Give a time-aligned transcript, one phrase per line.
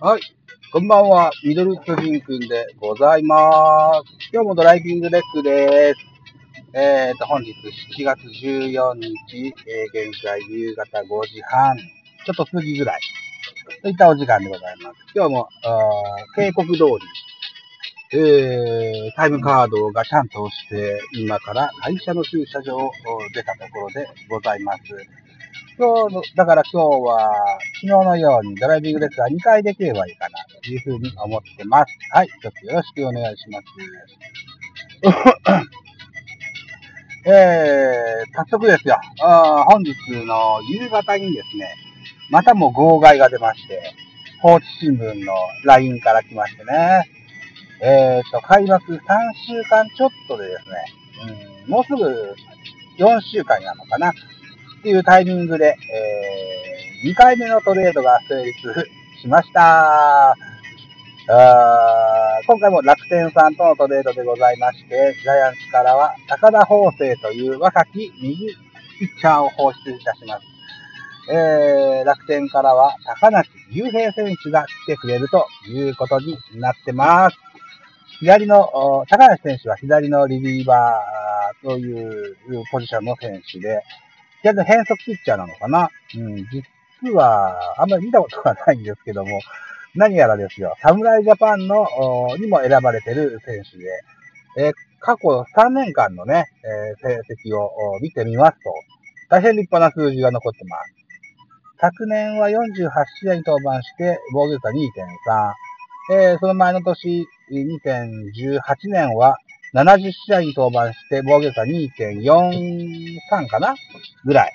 [0.00, 0.20] はい。
[0.70, 1.32] こんばんは。
[1.42, 4.30] ミドル巨人くんでございます。
[4.32, 6.00] 今日もドライビングレックです。
[6.72, 7.52] えーと、本日
[7.98, 11.76] 7月14日、えー現在夕方5時半、
[12.24, 13.00] ちょっと過ぎぐらい、
[13.82, 14.96] といったお時間でございます。
[15.16, 15.48] 今日も、
[16.36, 16.78] 警告通
[18.12, 22.92] り、えー、タイムカードがちゃんと押して、今から会社の駐車場を
[23.34, 24.82] 出たところでございます。
[25.78, 27.32] 今日の、だから今日は、
[27.80, 31.96] 昨日のようにドライビングレッスンは2回できればいいかな、というふうに思ってます。
[32.12, 33.66] はい、一つよろしくお願いします。
[37.30, 38.96] えー、早速ですよ。
[39.20, 41.72] あ本日の夕方にですね、
[42.30, 43.80] またも号外が出まして、
[44.42, 45.32] 高知新聞の
[45.64, 47.08] LINE から来ましてね、
[47.82, 48.98] えーと、開幕3
[49.46, 50.74] 週間ちょっとでですね、
[51.66, 52.34] うん、もうすぐ
[52.98, 54.12] 4週間なのかな、
[54.78, 55.76] っていうタイミングで、
[57.02, 58.56] えー、2回目のトレードが成立
[59.20, 60.30] しました。
[60.30, 68.48] あー今回も楽天さんとのトレードでございまして、ジャイアンツからは高田法生という若き右
[68.98, 70.44] ピッチャーを放出いたします。
[71.30, 77.36] えー、楽天からは高梨雄平選手が来てくれるということになってます。
[78.20, 82.36] 左の、高梨選手は左のリリーバーという
[82.72, 83.82] ポジションの選手で、
[84.42, 85.90] 左の変則ピッチャーなのかな？
[86.16, 86.46] うん、
[87.00, 89.40] 実は、あんまり見たことがないんですけども、
[89.94, 91.86] 何やらですよ、侍ジャパンの
[92.38, 93.84] にも選ばれてる選手で、
[94.56, 97.20] えー過去3年間のね、えー成
[97.50, 97.70] 績を
[98.00, 98.58] 見てみますと、
[99.30, 100.94] 大変立派な数字が残ってます。
[101.80, 102.90] 昨年は48
[103.22, 106.14] 試合に登板して、防御率は2.3。
[106.16, 108.60] えーその前の年、2018
[108.90, 109.36] 年は
[109.74, 113.74] 70試合に登板して、防御率は2.43かな
[114.24, 114.52] ぐらい。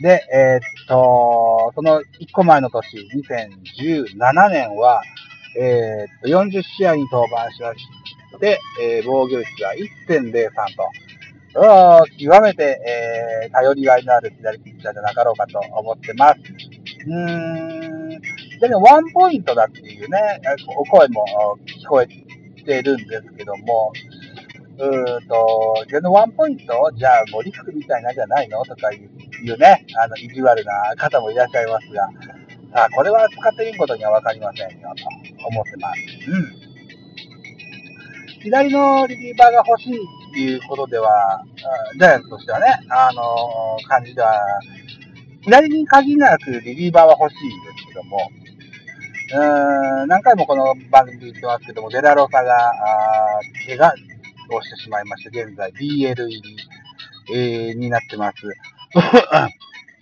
[0.00, 5.02] で、えーっと、その1個前の年、2017年は、
[5.60, 7.78] えーっと、40試合に登板しまし
[8.40, 12.80] て、えー防御率が1.03と、極めて、
[13.44, 16.40] えー頼りがいのある左ピッチャーじゃなかろうかと思ってます。
[17.06, 18.20] うーん、
[18.60, 20.18] でね、ワンポイントだっていうね、
[20.76, 21.24] お声も
[21.66, 22.06] 聞こえ
[22.64, 26.90] てるんですけども、ーんと、でのワンポイント？
[26.96, 28.64] じゃあ、もうリスクみたいなんじゃないの？
[28.64, 32.08] とかいうね、あの、意地悪な方もいらっしゃいますが、
[32.74, 36.00] あこれは使ってみることにはわかりませんよ、と思ってます。
[36.30, 36.62] うん。
[38.42, 39.98] 左のリリーバーが欲しいっ
[40.34, 41.44] ていうことでは、
[41.98, 44.40] ジャイアンツとしてはね、あの感じでは、
[45.42, 48.30] 左に限らずリリーバーは欲しいんですけども、
[49.34, 52.72] うーん、何回もこの番組で言ってますけども、デラロサが、あ
[53.66, 53.94] 怪我
[54.50, 56.56] をしてしまいまして、現在 BL 入り、
[57.34, 58.36] えーになってます。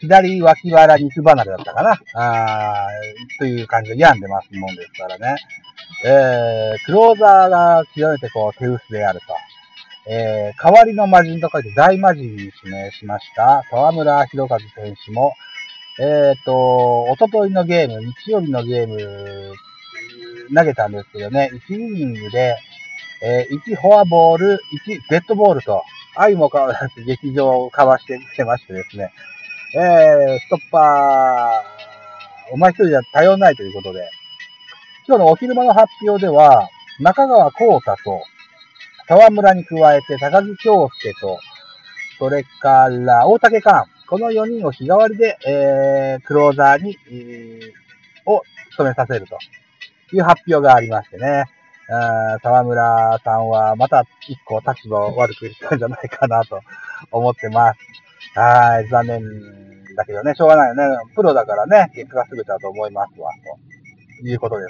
[0.00, 5.36] 左脇腹肉離れだったかなあーという感じで病んでますもんですからね。
[6.04, 9.26] えー、クローザーが極めてこう手薄であると。
[10.08, 15.34] えー、代わりの魔人と書いて大魔人に指名しました沢村博和選手も、
[16.00, 19.54] えっ、と、おとといのゲーム、日曜日のゲーム、
[20.54, 22.56] 投げたんですけどね、1イニングで、
[23.22, 25.82] えー1フォアボール、1デッドボールと、
[26.14, 29.12] 相も変わらず劇場をかわしてきてましてですね、
[29.74, 34.08] えー、ストッパー、お前一人じゃ頼んないということで、
[35.06, 36.68] 今日のお昼間の発表では、
[37.00, 38.22] 中川幸太と、
[39.08, 41.38] 沢村に加えて高木京介と、
[42.18, 47.80] それから大竹寛、この4人を日替わりで、えー、クローザーに、えー
[48.26, 48.42] を
[48.72, 49.38] 務めさせると
[50.14, 51.44] いう発表がありましてね。
[51.92, 56.60] あ沢村さんはまた一個立場を悪くしたんじゃないかなと
[57.10, 57.78] 思ってます。
[58.38, 59.22] はい、残念
[59.96, 60.96] だけどね、しょうがないよね。
[61.16, 63.30] プロだからね、結果が全てだと思いますわ、
[64.20, 64.66] ということで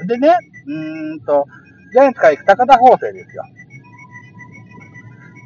[0.00, 0.06] す。
[0.06, 0.36] でね、
[0.66, 1.46] うーんと、
[1.92, 3.44] ジャイアンツから行く高田法生ですよ。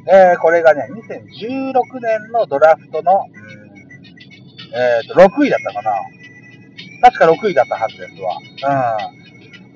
[0.07, 3.25] えー、これがね、2016年のドラフトの、
[4.73, 5.91] えーと、6位だったかな。
[7.01, 8.37] 確か6位だったはずですわ。
[9.09, 9.24] うん。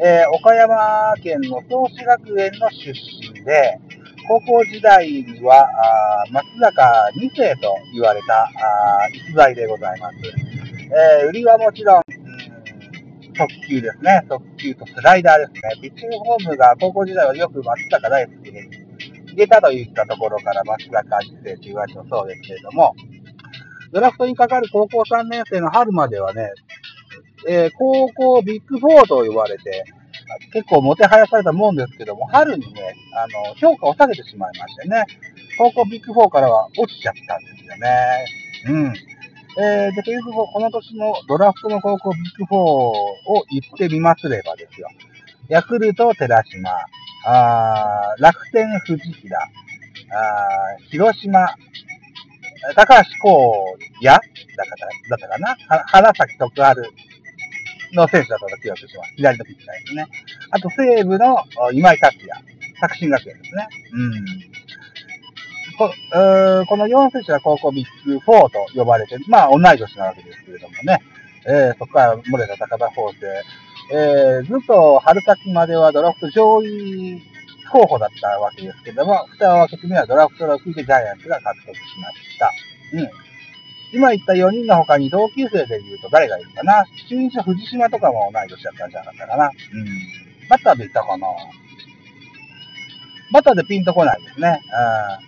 [0.02, 3.80] えー岡山県の創志学園の出身で、
[4.28, 5.68] 高校時代には、
[6.24, 8.50] あ松坂2世と言われた、あ
[9.14, 10.16] 逸材でございます。
[11.22, 12.30] えー売りはもちろん、うん
[13.36, 14.22] 速球ですね。
[14.28, 15.82] 速球とスライダーですね。
[15.82, 18.60] ピッチングフォームが高校時代はよく松坂大好きに
[19.28, 22.96] 入れたといったところから松坂2世と言われたそうですけれども、
[23.94, 26.52] ドラフトにかかる高校3年生の春まではね、
[27.48, 29.86] えー高校ビッグ4と呼ばれて、
[30.54, 35.06] 結構もてはやされたもんですけども、春にね、あの、評価を下げてしまいましてね、
[35.58, 38.26] 高校ビッグ4からは落ちちゃったんですよね。
[38.68, 38.94] うん。
[39.62, 43.16] えー、で、結局、この年のドラフトの高校ビッグ4を
[43.50, 44.88] 言ってみますればですよ。
[45.50, 46.70] ヤクルト、寺島、
[47.26, 49.48] あ楽天、藤平、あ
[50.92, 51.48] 広島、
[52.76, 54.22] 高橋光也だっ
[54.66, 55.58] ただったかな
[55.88, 56.62] 花咲徳治
[57.94, 59.14] の選手だったと記憶します。
[59.16, 60.08] 左のピッチャーですね。
[60.52, 61.38] あと、西武の
[61.74, 62.30] 今井達也、
[62.80, 63.68] 作新学園ですね。
[63.94, 64.26] うん。
[65.78, 65.90] こ
[66.68, 71.00] この4選手は高校ビッグ4と呼ばれて、まあ同い年なわけですけれどもね、
[71.48, 73.28] えー、そこから漏れた高田法政、
[73.94, 77.22] えー、ずっと春先まではドラフト上位
[77.72, 82.52] 候補だったわけですけども、蓋を開けてみればドラフト6位でジャイアンツが獲得しました。
[82.94, 83.29] うん。
[83.92, 86.86] 今言った4人の他に同級生で言うと誰がいるかな？
[87.08, 89.46] 中日の藤島とかも同い年だったんじゃなかったかな？
[89.46, 89.52] うん。
[90.50, 91.28] バッターでいたかな？
[93.32, 94.60] バッターでピンとこないですね。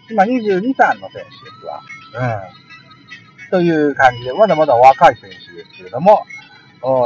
[0.10, 0.14] うん。
[0.16, 1.82] 今22、3の選手ですわ。
[2.16, 3.50] うん。
[3.52, 6.24] という感じで、まだまだ若い選手ですけれども、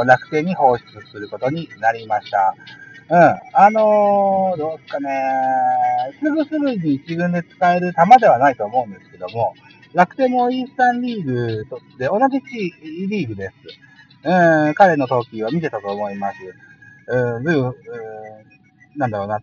[0.06, 2.54] 楽天に放出することになりました。
[3.10, 3.18] うん。
[3.52, 5.10] あのー、どうですかね。
[6.22, 9.54] すぐすぐに一軍で使える球ではないと思うんですけども、
[9.94, 12.40] 楽天もイースタンリーグとで同じ
[13.08, 13.54] リーグです。
[14.24, 16.36] うん、彼の投球は見てたと思います。
[17.08, 17.74] うん、ずいぶん、
[18.96, 19.40] なんだろうな。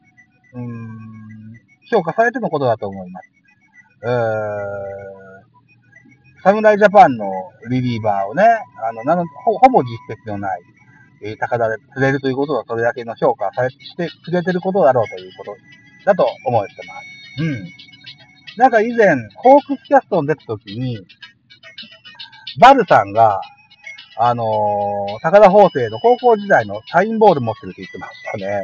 [0.53, 1.59] うん、
[1.89, 3.29] 評価されてのことだと思います。
[4.03, 4.11] うー、
[6.43, 7.31] 侍ジャパンの
[7.69, 10.61] リリーバーをね、あの、なのほほぼ実績のない、
[11.23, 15.55] えー、高田で釣れるということは、それだけの評価されしてくれてることだろうということ
[16.05, 16.93] だと思ってま
[17.37, 17.43] す。
[17.43, 17.92] うん。
[18.57, 20.99] なんか以前、ホークスキャストに出た時に、
[22.59, 23.41] バルさんが、
[24.17, 28.63] あのー、高田法政の高校時代のサインボール持ってるって言ってましたね。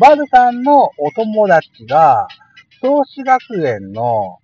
[0.00, 2.26] バルさんのお友達が、
[2.82, 4.40] 創志学園の、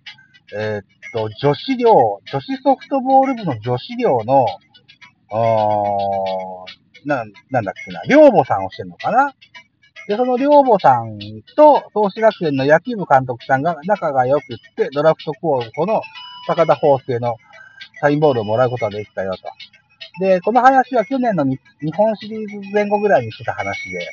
[0.55, 0.83] えー、っ
[1.13, 4.45] と、女子寮、女子ソフトボール部の女子寮の、
[5.33, 5.37] あ
[7.05, 9.33] な、なんだっけな、寮母さんをしてるのかな？
[10.11, 11.17] で、その寮母さん
[11.55, 16.01] と、創志学園の野球部監督さんが仲が良くって、ドラフト候補の
[16.47, 17.37] 高田法生の
[18.01, 19.43] サインボールをもらうことができたよと。
[20.19, 21.59] で、この話は去年の日
[21.95, 24.09] 本シリーズ前後ぐらいにしてた話で、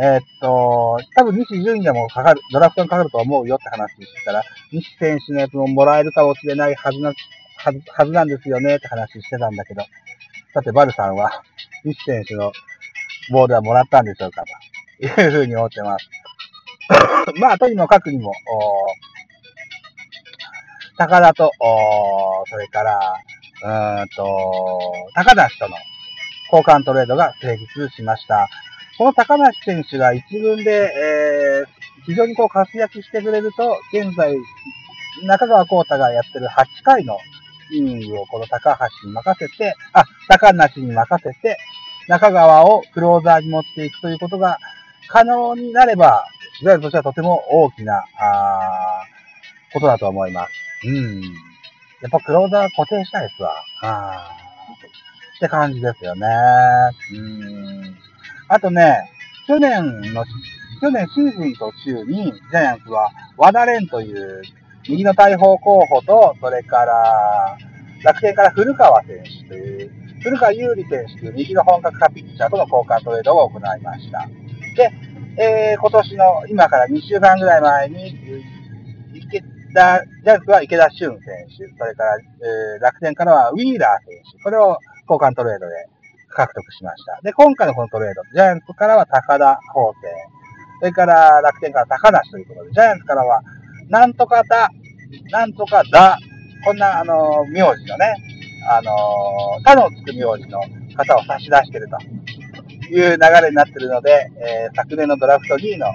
[0.00, 4.42] えー、っと、多分西純也もかかる、ドラフトにかかると思うよって話してたら、
[4.72, 7.12] 西選手のやつももらえるかもしれないはずな、
[7.58, 9.82] はずはずなんですよねって話してたんだけど、
[10.54, 11.42] さて、バルさんは、
[11.84, 12.50] 西選手の
[13.30, 14.44] ボールはもらったんでしょうか
[14.98, 16.08] というふうに思ってます。
[17.38, 18.32] まあ、とにもかくにも、
[20.96, 21.52] 高田と、
[22.48, 25.76] それから、うんと、高梨との
[26.52, 28.48] 交換トレードが成立しました。
[28.96, 34.34] この高梨選手が一軍で、えー、非常にこう活躍してくれると、現在、
[35.24, 37.18] 中川幸太がやってる8回の
[37.72, 41.58] イニングをこの高橋に任せて、あ、高梨に任せて、
[42.08, 44.58] 中川をクローザーに持っていくということが
[45.08, 46.24] 可能になれば、
[46.60, 49.02] ジャイアンツとしてはとても大きな、あ
[49.72, 50.52] ことだと思います。
[50.86, 51.22] うん。
[51.22, 53.52] やっぱクローザー固定したいですわ。
[53.82, 54.30] あ
[55.36, 56.26] って感じですよね。
[57.14, 57.96] うん。
[58.48, 59.10] あとね、
[59.46, 60.24] 去年の、
[60.80, 64.42] 去年シーズン途中に、ジャイアンツは、和田蓮という
[64.88, 67.56] 右の大砲候補と、それから、
[68.02, 74.28] 楽天から古川選手という、古川優里選手という右の本格派ピッチャーとの交換トレードを行いました。
[74.76, 74.92] で、
[75.40, 78.14] えー、今年の、今から2週間ぐらい前に、
[79.14, 79.40] 池
[79.72, 84.76] 田、ジャイアンツは池田俊選手、それから、えー、楽天からはウィーラー選手、これを
[85.08, 85.88] 交換トレードで
[86.28, 87.20] 獲得しました。
[87.22, 90.08] で、今回のこのトレード、ジャイアンツからは高田法生、
[90.80, 93.40] それから楽天から高梨ということで、ジャイアンツからは、
[93.88, 94.68] なんとかだ、
[95.30, 96.18] なんとかだ、
[96.66, 98.14] こんな、あの、名字のね、
[98.66, 100.60] あのー、他のつく名字の
[100.96, 101.98] 方を差し出してると
[102.92, 105.86] いう流れになってるので、えー、昨年のドラフト2位の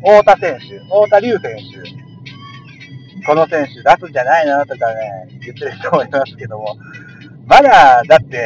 [0.00, 6.76] 太田選手、太田龍選手、この選手出すんじゃないのとかね、言ってる人もいますけども、
[7.46, 8.38] まだ、だって、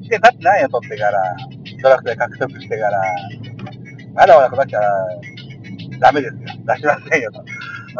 [0.00, 1.36] 1年経ってないよ、取ってから。
[1.82, 3.00] ドラフトで獲得してから。
[4.14, 4.84] まだまだこの人は、
[5.98, 6.40] ダメですよ。
[6.64, 7.44] 出しませんよ、と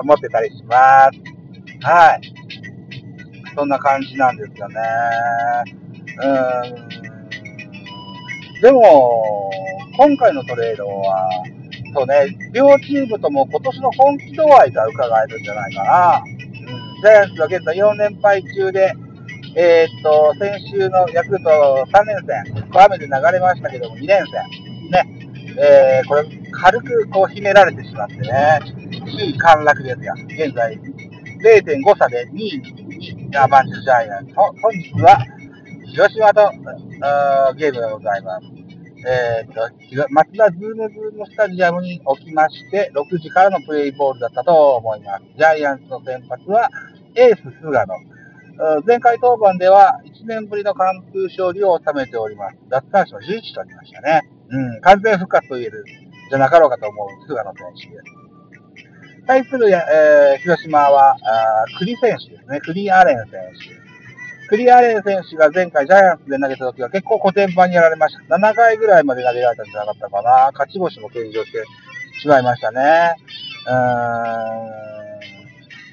[0.00, 1.84] 思ってたりします。
[1.84, 2.35] はい。
[3.56, 4.76] そんな感じなんですよね。
[6.18, 8.60] うーん。
[8.60, 9.50] でも、
[9.96, 11.30] 今回のトレードは、
[11.94, 16.22] そうね、両チームとも今年の本気度合いが伺えるんじゃないかな。
[16.22, 18.94] うん、ジャイアンツは現在4連敗中で、
[19.54, 21.48] えー、っと、先週のヤクルト
[21.90, 25.26] 3連戦、雨で流れましたけども、2連戦、ね、
[25.58, 28.60] えー、これ、軽くこう、ひねられてしまってね、
[29.00, 30.14] 首位陥落ですよ。
[30.28, 30.78] 現在、
[31.42, 34.34] 0.5差で2位に我がジャイアンツ。
[34.34, 35.18] 本日は、
[35.86, 36.50] 広島と、
[37.56, 38.46] ゲームがございます。
[39.06, 45.24] えー、っと、マツダズームズームスタジアムにおきまして、6時からのプレイボールだったと思います。
[45.36, 46.70] ジャイアンツの先発は、
[47.14, 48.82] エース菅野。
[48.86, 52.56] 前回登板では1年ぶりの完封勝利を収めております。
[52.70, 54.22] 奪三振を11とりましたね。
[54.48, 55.84] うん、完全復活と言える、
[56.30, 58.25] じゃなかろうかと思う菅野選手です。
[59.26, 62.60] 対する、えー、広島は、あ栗選手ですね。
[62.60, 64.48] 栗アレン選手。
[64.48, 68.36] 栗アレン選手が前回ジャイアンツで投げた時は結構古典版にやられました。
[68.36, 70.50] 7回ぐらいまで投げられたんじゃなかったかな。
[70.52, 71.64] 勝ち星も計上して
[72.20, 73.16] しまいましたね。
[73.66, 74.86] うーん。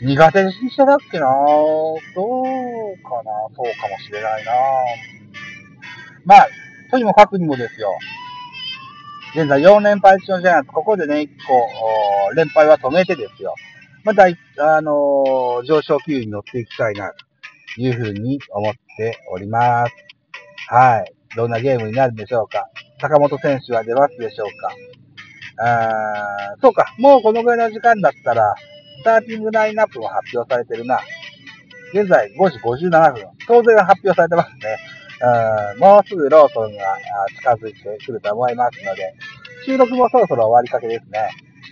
[0.04, 2.44] 苦手にしてたっけなどう
[3.04, 4.52] かなそうかもしれないな
[6.25, 6.48] まあ、
[6.92, 7.98] とにもかくにもですよ。
[9.36, 13.56] 現在4連敗中のジャイアンツ、ここでね、1個、連敗は止めてですよ。
[14.04, 17.12] また、あのー、上昇気流に乗っていきたいな、
[17.75, 19.94] というふうに思っております。
[20.68, 21.13] はい。
[21.36, 22.70] どんなゲームになるんでしょうか。
[23.02, 25.66] 坂本選手は出ますでしょうか。
[25.66, 26.94] あーそうか。
[27.00, 28.54] もうこのぐらいの時間だったら、
[29.00, 31.00] スターティングラインナップも発表されてるな。
[31.92, 33.25] 現在5時57分。
[33.48, 34.78] 当然発表されてますね。
[35.24, 36.98] うん、もうすぐローソンが
[37.39, 39.13] 近づいてくると思いますので、
[39.65, 41.30] 収録もそろそろ終わりかけですね。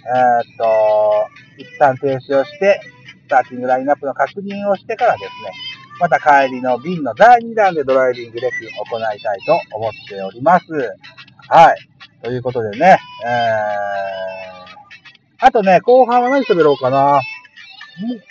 [0.08, 1.28] えー、っと、
[1.58, 2.80] 一旦停止をして、
[3.26, 5.52] スターティングラインナップの確認をしてからですね、
[6.00, 10.66] また帰りの便の第2弾でドライビングレッスンを行いたいと思っております。
[11.50, 11.78] はい。
[12.24, 17.20] ということでね、えー、あとね、後半は何喋ろうかな。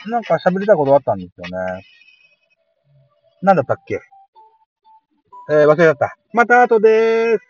[0.07, 1.85] なんか喋りたいことあったんですよね。
[3.43, 4.01] なんだったっけ？
[5.51, 6.17] えー、忘れちゃった。
[6.33, 7.50] また後でーす。